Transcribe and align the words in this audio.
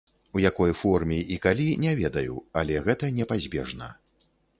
У 0.35 0.39
якой 0.43 0.71
форме 0.79 1.19
і 1.35 1.37
калі, 1.43 1.67
не 1.83 1.91
ведаю, 1.99 2.39
але 2.61 2.79
гэта 2.87 3.11
непазбежна. 3.19 3.91